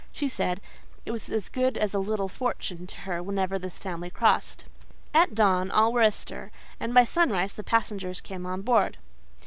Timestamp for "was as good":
1.11-1.77